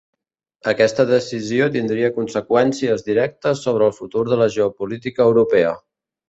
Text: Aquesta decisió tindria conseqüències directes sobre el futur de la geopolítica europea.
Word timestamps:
Aquesta 0.69 1.03
decisió 1.09 1.67
tindria 1.75 2.09
conseqüències 2.15 3.05
directes 3.11 3.61
sobre 3.67 3.87
el 3.91 3.95
futur 3.99 4.25
de 4.31 4.41
la 4.43 4.49
geopolítica 4.57 5.29
europea. 5.33 5.77